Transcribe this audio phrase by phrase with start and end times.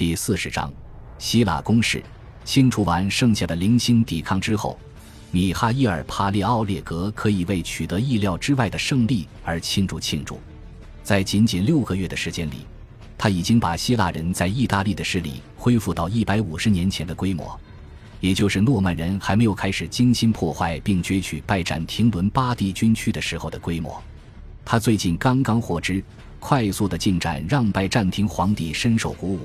[0.00, 0.72] 第四十章，
[1.18, 2.02] 希腊攻势。
[2.42, 4.78] 清除完剩下的零星抵抗之后，
[5.30, 10.40] 米哈伊尔·帕利奥列格可以为取得意料之外的胜利而庆祝庆祝。
[11.02, 12.64] 在仅仅六个月的时间里，
[13.18, 17.60] 他已经把希腊人在意大利的势力恢复到一百五十年前的规模，
[18.20, 24.02] 也就是诺曼人还没有开始精心破坏并攫取拜占庭伦巴第军区的时候的规模。
[24.64, 26.02] 他最近刚刚获知，
[26.38, 29.40] 快速的进展让拜占庭皇帝深受鼓舞。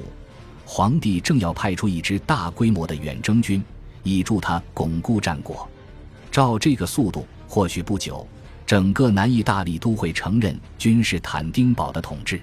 [0.66, 3.64] 皇帝正要派出一支大规模的远征军，
[4.02, 5.68] 以助他巩固战果。
[6.32, 8.28] 照这个速度，或许不久，
[8.66, 12.42] 整个南意大利都会承认君士坦丁堡的统治。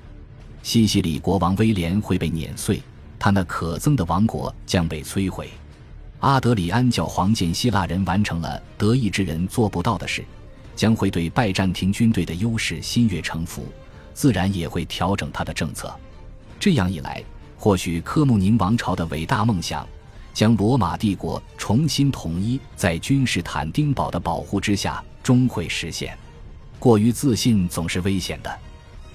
[0.63, 2.81] 西西里国王威廉会被碾碎，
[3.19, 5.51] 他那可憎的王国将被摧毁。
[6.21, 10.25] 阿德里安教皇见希腊人完成了德意志人做不到的事，
[10.77, 13.67] 将会对拜占庭军队的优势心悦诚服，
[14.15, 15.93] 自然也会调整他的政策。
[16.61, 17.21] 这样一来。
[17.65, 19.87] 或许科穆宁王朝的伟大梦想，
[20.35, 26.19] 将罗马帝国重新统一在君士坦丁堡的保护之下，终会实现。
[26.81, 28.53] 过于自信总是危险的，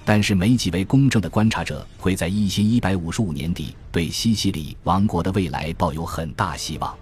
[0.02, 6.96] 但是没几位公正的观察者会在一千一百五十五年底对西西里王国的未来抱有很大希望。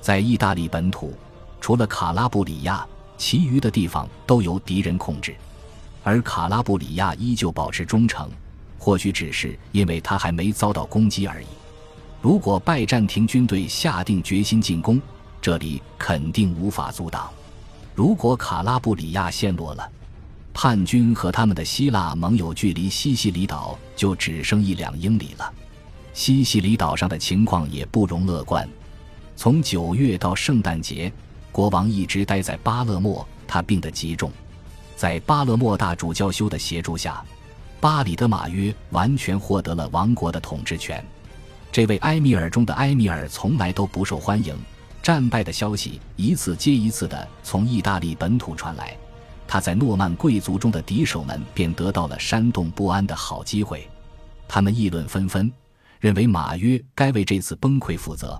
[0.00, 1.14] 在意大利本土，
[1.60, 2.84] 除了卡拉布里亚，
[3.16, 5.36] 其余的地方都由敌人控制，
[6.02, 8.28] 而卡拉布里亚依旧保持忠诚。
[8.80, 11.46] 或许只是因为他还没遭到攻击而已。
[12.22, 14.98] 如果拜占庭军队下定决心进攻，
[15.40, 17.30] 这里肯定无法阻挡。
[17.94, 19.86] 如果卡拉布里亚陷落了，
[20.54, 25.52] 叛军和他们的希腊盟友距离西西里岛就只剩一两英里了。
[26.14, 28.66] 西西里岛上的情况也不容乐观。
[29.36, 31.12] 从九月到圣诞节，
[31.52, 34.32] 国王一直待在巴勒莫，他病得极重。
[34.96, 37.22] 在巴勒莫大主教修的协助下。
[37.80, 41.02] 巴里的马约完全获得了王国的统治权。
[41.72, 44.54] 这位埃米尔中的埃米尔从来都不受欢迎。
[45.02, 48.94] 战败的消息一次接一次地从意大利本土传来，
[49.48, 53.88] 他在诺曼贵族中的敌手们便得到了煽动不安的好机会。
[54.46, 55.50] 他们议论纷纷，
[56.00, 58.38] 认为马约该为这次崩溃负责。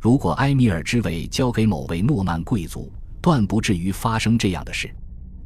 [0.00, 4.92] 如果埃米尔之位交给某位诺曼贵族，断不至于发生这样的事。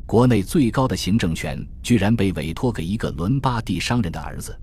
[0.06, 4.59] 国内最高的行政权居然被委托给一个伦巴第商人的儿子，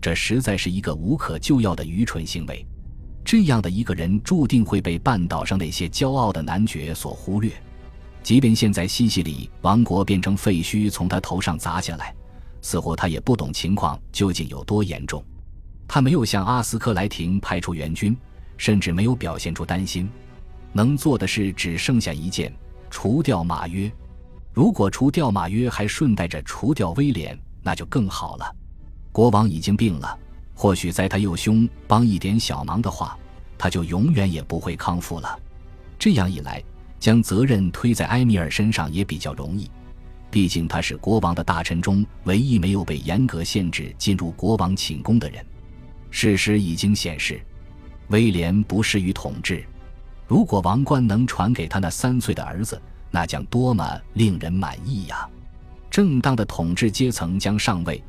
[0.00, 2.64] 这实在是一个无可救药的愚蠢行为。
[3.24, 7.50] 这样的一个人注定会被半岛上那些骄傲的男爵所忽略。
[8.22, 12.14] 即便现在西西里王国变成废墟从他头上砸下来，
[12.62, 15.22] 似乎他也不懂情况究竟有多严重。
[15.88, 18.16] 他没有向阿斯克莱廷派出援军，
[18.56, 20.08] 甚至没有表现出担心。
[20.72, 22.54] 能做的事只剩下一件：
[22.90, 23.90] 除掉马约。
[24.54, 28.54] 如果除掉马约，还顺带着除掉威廉，那就更好了。
[29.10, 30.16] 国王已经病了，
[30.54, 33.18] 或许在他右胸帮一点小忙的话，
[33.58, 35.36] 他就永远也不会康复了。
[35.98, 36.62] 这样一来，
[37.00, 39.68] 将责任推在埃米尔身上也比较容易，
[40.30, 45.44] 毕竟他是国王的大臣中唯一没有被严格限制进入国王寝宫的人。
[46.12, 47.44] 事实已经显示，
[48.06, 49.64] 威廉不适于统治。
[50.28, 52.80] 如果王冠能传给他那三岁的儿子，
[53.14, 55.24] 那将多么令人满意呀！
[55.88, 58.02] 正当的统治阶层将上位，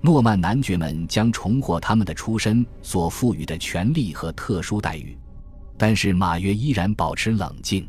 [0.00, 5.18] 诺曼男爵们将重获他们的出身所赋予的权利和特殊待遇。
[5.76, 7.88] 但是马约依然保持冷静，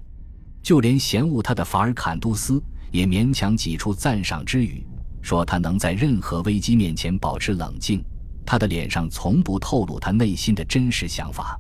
[0.64, 2.60] 就连嫌恶他的法尔坎杜斯
[2.90, 4.84] 也勉强挤出赞赏之语，
[5.22, 8.04] 说他能在任何危机面前保持冷静，
[8.44, 11.56] 他的脸上从不透露他内心的真实想法。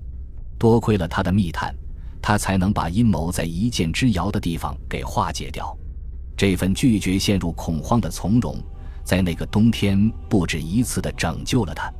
[0.57, 1.71] 多亏了他的密探。
[2.23, 5.77] 他才能把阴谋在一箭之遥的地方给化解掉。
[6.37, 8.57] 这份拒绝陷入恐慌的从容，
[9.03, 11.91] 在那个冬天不止一次地拯救了他。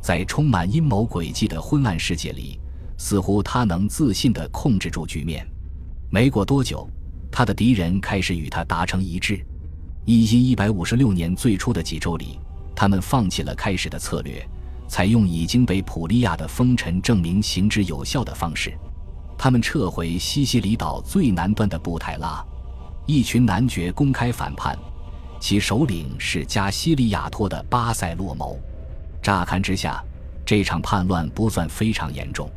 [0.00, 2.60] 在充满阴谋诡计的昏暗世界里，
[2.96, 5.44] 似乎他能自信地控制住局面。
[6.08, 6.88] 没过多久，
[7.32, 9.44] 他的敌人开始与他达成一致。
[10.04, 12.38] 一一一百五十六年最初的几周里，
[12.76, 14.48] 他们放弃了开始的策略，
[14.86, 18.72] 采用已经被普利亚的风尘证明行之有效的方式。
[19.44, 22.42] 他们撤回西西里岛最南端的布泰拉，
[23.04, 24.74] 一群男爵公开反叛，
[25.38, 28.58] 其首领是加西利亚托的巴塞洛谋。
[29.22, 30.02] 乍看之下，
[30.46, 32.50] 这场叛乱不算非常严重，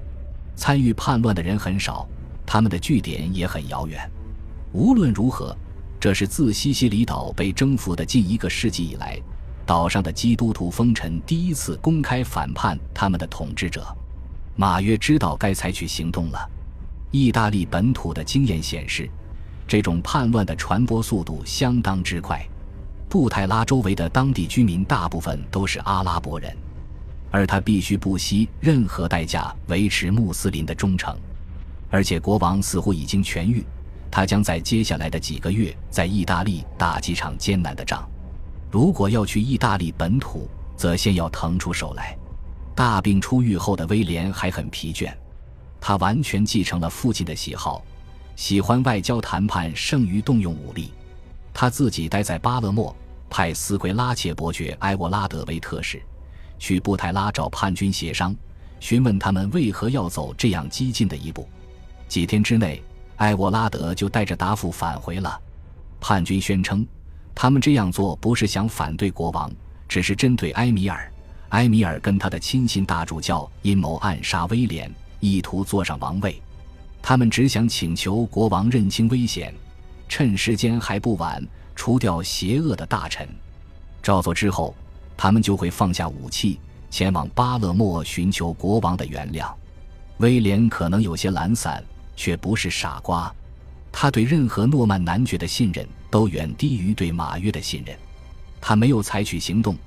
[0.56, 2.08] 参与叛乱的人很少，
[2.46, 4.10] 他们的据点也很遥远。
[4.72, 5.54] 无论如何，
[6.00, 9.20] 这是自西西里岛被征服的近一个世纪以来，
[9.66, 13.86] 岛上的基督徒封臣第一次公开反叛他们的统治者。
[14.56, 16.52] 马约知道该采取行动了。
[17.12, 19.10] 意大利本土的经验显示，
[19.68, 22.46] 这种叛乱的传播速度相当之快。
[23.10, 26.56] 布泰拉周围的当地居民大部分都是阿拉伯人，
[27.32, 31.16] 而他必须不惜任何代价维持穆斯林的忠诚。
[31.90, 33.64] 而且国王似乎已经痊愈，
[34.12, 38.06] 他将在接下来的几个月在意大利打几场艰难的仗。
[38.70, 42.18] 如果要去意大利本土，则先要腾出手来。
[42.76, 45.12] 大病初愈后的威廉还很疲倦，
[45.80, 47.84] 他完全继承了父亲的喜好，
[48.36, 50.92] 喜欢外交谈判胜于动用武力。
[51.54, 52.96] 他自己待在巴勒莫，
[53.30, 56.02] 派斯奎拉切伯爵埃沃拉德为特使，
[56.60, 58.36] 去布泰拉找叛军协商，
[58.80, 61.48] 询问他们为何要走这样激进的一步。
[62.08, 62.82] 几天之内，
[63.18, 65.40] 埃沃拉德就带着答复返回了。
[66.00, 66.86] 叛军宣称，
[67.34, 69.52] 他们这样做不是想反对国王，
[69.88, 71.12] 只是针对埃米尔。
[71.50, 76.42] 埃米尔跟他的亲信大主教阴谋暗杀威廉，意图坐上王位。
[77.02, 79.54] 他们只想请求国王认清危险，
[80.10, 83.28] 趁时间还不晚，除掉邪恶的大臣。
[84.02, 84.76] 照做之后，
[85.16, 86.60] 他们就会放下武器，
[86.90, 89.54] 前往巴勒莫寻求国王的原谅。
[90.18, 91.84] 威廉可能有些懒散。
[92.20, 93.32] 却不是傻瓜，
[93.92, 97.96] 他对任何诺曼男爵的信任都远低于对马约的信任。
[98.60, 99.78] 他没有采取行动，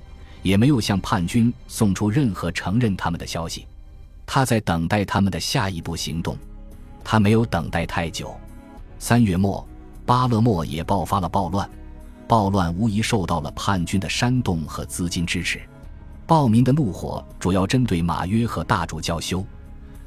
[0.41, 3.67] 也没有向叛军送出任何承认他们的消息。
[4.33, 6.37] 他在等待他们的下一步行动。
[7.03, 8.33] 他没有等待太久。
[8.97, 9.67] 三月末，
[10.05, 11.69] 巴勒莫也爆发了暴乱，
[12.29, 15.59] 暴乱无疑受到了叛军的煽动和资金支持。
[16.25, 19.45] 暴民的怒火主要针对马约和大主教修。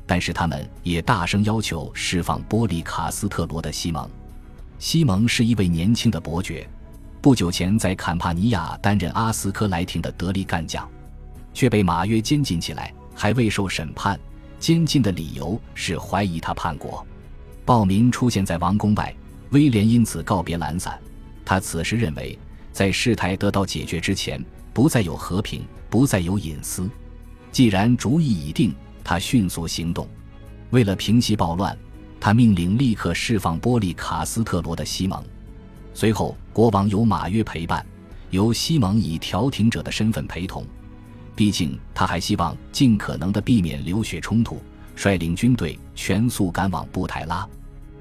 [0.07, 4.09] 但是他们也大声要求释放波利卡斯特罗的西蒙。
[4.79, 6.67] 西蒙是一位年轻的伯爵，
[7.21, 10.89] 不久前在坎帕尼亚担任阿斯科莱廷的得力干将，
[11.53, 14.19] 却被马约监禁起来，还未受审判。
[14.59, 17.07] 监禁的理由是怀疑他叛国。
[17.65, 19.15] 暴民出现在王宫外，
[19.51, 20.99] 威廉因此告别懒散。
[21.45, 22.39] 他此时认为，
[22.73, 26.89] 在事态得到解决之前，不再有和平，不再有隐私。
[27.53, 28.75] 既然主意已定。
[29.07, 30.09] 他迅速行动，
[30.71, 31.77] 为了平息暴乱，
[32.19, 35.23] 他命令立刻释放波利卡斯特罗的西蒙。
[35.93, 37.85] 随后，国王由马约陪伴，
[38.31, 40.65] 由西蒙以调停者的身份陪同。
[41.35, 44.63] 毕竟，他还希望尽可能的避免流血冲突，
[44.97, 47.49] 率领军队全速赶往布泰拉。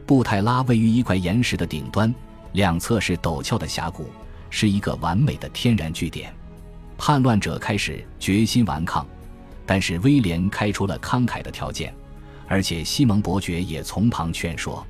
[0.05, 2.13] 布泰拉位于一块岩石的顶端，
[2.51, 4.07] 两侧是陡峭的峡谷，
[4.49, 6.33] 是一个完美的天然据点。
[6.97, 9.05] 叛乱者开始决心顽抗。
[9.65, 11.95] 但是威廉开出了慷慨的条件，
[12.49, 14.85] 而且西蒙伯爵也从旁劝说。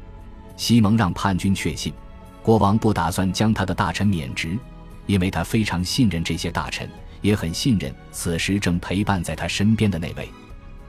[0.58, 1.94] 西蒙让叛军确信，
[2.42, 4.58] 国王不打算将他的大臣免职，
[5.06, 6.90] 因为他非常信任这些大臣，
[7.24, 10.30] 也很信任此时正陪伴在他身边的那位。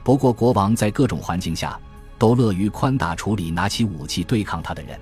[0.03, 1.79] 不过，国王在各种环境下
[2.19, 4.99] 都乐于宽大处理拿起武器对抗他的人。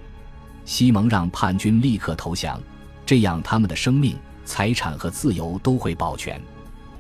[0.63, 2.57] 西蒙让叛军立刻投降，
[3.06, 6.41] 这样他们的生命、财产和自由都会保全。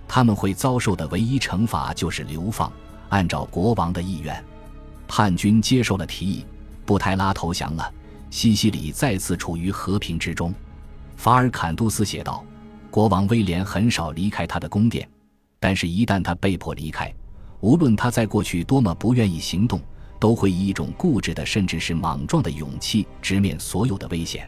[0.05, 2.69] 他们会遭受的唯一惩罚就是流放。
[3.09, 4.43] 按照国王的意愿，
[5.07, 6.45] 叛军接受了提议，
[6.85, 7.89] 布泰拉投降了。
[8.29, 10.53] 西西里再次处于和平之中。
[11.15, 12.43] 法尔坎杜斯写道
[12.93, 15.09] ：“国王威廉很少离开他的宫殿，
[15.59, 17.11] 但是，一旦他被迫离开，
[17.59, 19.81] 无论他在过去多么不愿意行动，
[20.19, 24.47] 都会以一种固执的，甚至是莽撞的勇气直面所有的危险。”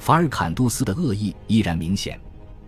[0.00, 2.18] 法尔坎杜斯的恶意依然明显。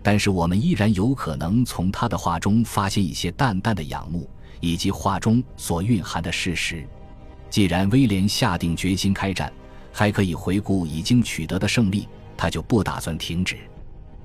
[0.03, 4.29] 但是我们依然有可能从他的话中发现一些淡淡的仰慕，
[4.59, 6.87] 以及话中所蕴含的事实。
[7.49, 9.51] 既然威廉下定决心开战，
[9.91, 12.07] 还可以回顾已经取得的胜利，
[12.37, 13.57] 他就不打算停止。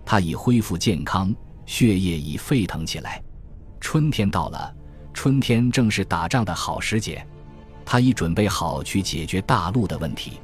[0.05, 1.35] 他已恢复健康，
[1.67, 3.23] 血液已沸腾起来。
[3.81, 4.75] 春天到了，
[5.13, 7.25] 春天正是打仗的好时节。
[7.85, 10.41] 他已准备好去解决大陆的问题。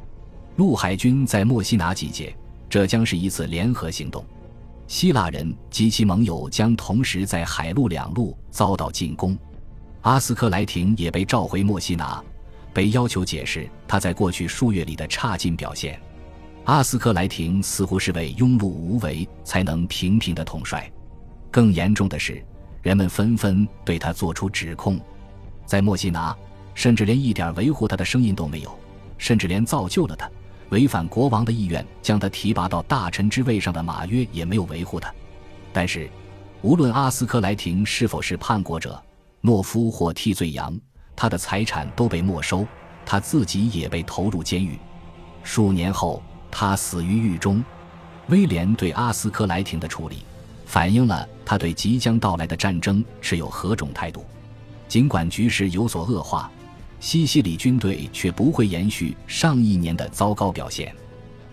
[0.57, 2.37] 陆海军在墨西拿集结，
[2.69, 4.23] 这将是一次联合行动。
[4.87, 9.39] 希腊人及其盟友将同时在海陆两路遭到进攻，
[10.03, 12.23] 阿斯克莱廷也被召回墨西拿，
[12.75, 15.99] 被要求解释他在过去数月里的差劲表现。
[16.65, 20.91] 阿斯克莱廷似乎是位庸碌无为才能平平的统帅。
[21.51, 22.45] 更严重的是，
[22.83, 25.01] 人们纷纷对他做出指控，
[25.67, 26.37] 在墨西拿，
[26.75, 28.79] 甚至连一点维护他的声音都没有，
[29.19, 30.31] 甚至连造就了他。
[30.69, 35.13] 违反国王的意愿将他提拔到大臣之位上的马约也没有维护他，
[35.73, 36.09] 但是，
[36.63, 39.03] 无论阿斯科莱廷是否是叛国者，
[39.43, 40.79] 懦夫或替罪羊，
[41.17, 42.65] 他的财产都被没收，
[43.05, 44.79] 他自己也被投入监狱。
[45.43, 47.63] 数年后，他死于狱中。
[48.29, 50.19] 威廉对阿斯科莱廷的处理，
[50.67, 54.25] 反映了他对即将到来的战争持有何种态度。
[54.89, 56.51] 尽管局势有所恶化。
[57.01, 60.95] 西西里军队却不会延续上一年的糟糕表现。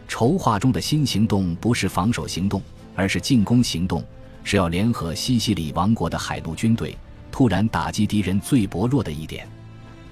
[0.06, 2.62] 筹划中的新行动不是防守行动，
[2.94, 4.04] 而是进攻行动，
[4.44, 6.98] 是要联合西西里王国的海陆军队，
[7.32, 9.48] 突然打击敌人最薄弱的一点。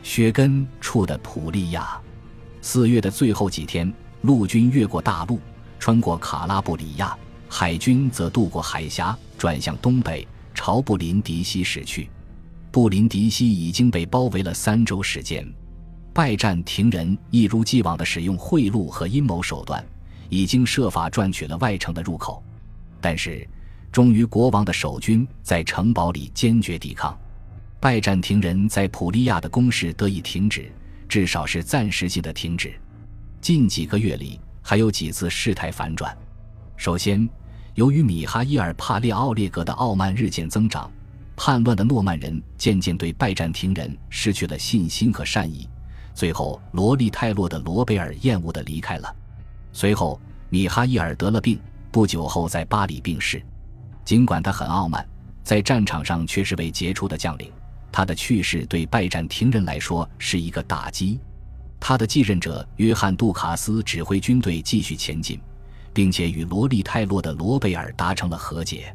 [0.03, 1.99] 雪根处的普利亚，
[2.61, 5.39] 四月的最后几天，陆军越过大陆，
[5.79, 7.15] 穿过卡拉布里亚，
[7.47, 12.09] 海军则渡过海峡，转向东北，朝布林迪西驶去。
[12.71, 15.47] 布林迪西已经被包围了三周时间。
[16.13, 19.85] 拜占庭人一如既往地使用贿赂和阴谋手段，
[20.29, 22.41] 已经设法赚取了外城的入口。
[23.01, 23.47] 但是，
[23.91, 27.17] 忠于国王的守军在城堡里坚决抵抗，
[27.79, 30.71] 拜占庭人在普利亚的攻势得以停止，
[31.07, 32.73] 至少是暂时性的停止。
[33.45, 36.17] 近几个月里，还有几次事态反转。
[36.75, 37.29] 首先，
[37.75, 40.91] 由于米哈伊尔·帕列奥列格的傲慢日渐增长，
[41.35, 45.69] 叛乱的诺曼人渐渐对拜占庭人失去了信心和善意。
[46.15, 49.15] 最后，罗利泰洛的罗贝尔厌恶地离开了。
[49.71, 51.59] 随后，米哈伊尔得了病，
[51.91, 53.39] 不久后在巴黎病逝。
[54.03, 55.07] 尽管他很傲慢，
[55.43, 57.51] 在战场上却是位杰出的将领。
[57.91, 61.19] 他的去世对拜占庭人来说是一个打击。
[61.87, 65.39] 他的继任者约翰·杜卡斯指挥军队继续前进，
[65.93, 68.91] 并且与罗利泰洛的罗贝尔达成了和解。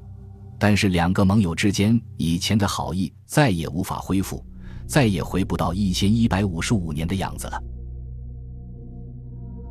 [0.59, 4.45] 但是，两个盟友之间以前的好意再也无法恢复，
[4.89, 7.63] 再也回不到一千一百五十五年的样子了。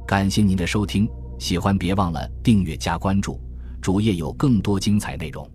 [0.07, 1.05] 感谢您的收听，
[1.37, 3.37] 喜欢别忘了订阅加关注。
[3.81, 5.45] 主页有更多精彩内容。